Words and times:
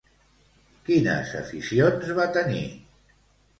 Quines 0.87 1.35
aficions 1.41 2.11
va 2.23 2.27
tenir? 2.41 2.65